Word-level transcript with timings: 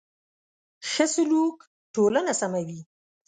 ښه 0.89 1.05
سلوک 1.13 1.57
ټولنه 1.93 2.31
سموي. 2.39 2.79